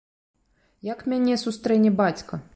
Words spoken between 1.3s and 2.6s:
сустрэне бацька?